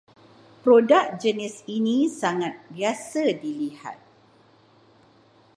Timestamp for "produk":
0.65-1.07